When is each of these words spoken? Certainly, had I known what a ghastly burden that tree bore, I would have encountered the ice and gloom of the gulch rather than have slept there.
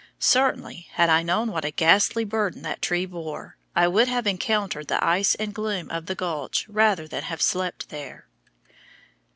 Certainly, 0.17 0.87
had 0.93 1.11
I 1.11 1.21
known 1.21 1.51
what 1.51 1.63
a 1.63 1.69
ghastly 1.69 2.23
burden 2.25 2.63
that 2.63 2.81
tree 2.81 3.05
bore, 3.05 3.57
I 3.75 3.87
would 3.87 4.07
have 4.07 4.25
encountered 4.25 4.87
the 4.87 5.03
ice 5.05 5.35
and 5.35 5.53
gloom 5.53 5.91
of 5.91 6.07
the 6.07 6.15
gulch 6.15 6.65
rather 6.67 7.07
than 7.07 7.21
have 7.25 7.39
slept 7.39 7.89
there. 7.89 8.25